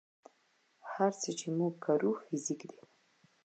هر 0.91 1.11
څه 1.21 1.29
چې 1.39 1.47
موږ 1.57 1.73
ګورو 1.83 2.11
فزیک 2.23 2.61
دی. 2.71 2.79